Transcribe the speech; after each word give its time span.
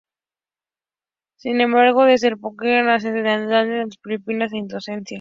Se 1.35 1.49
encuentra 1.49 2.05
desde 2.07 2.29
el 2.29 2.39
Pakistán 2.39 2.89
hasta 2.89 3.11
Tailandia, 3.11 3.85
las 3.85 3.97
Filipinas 4.01 4.51
e 4.51 4.57
Indonesia. 4.63 5.03